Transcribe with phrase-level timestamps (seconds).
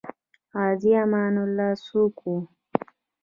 [0.55, 2.35] غازي امان الله څوک وو؟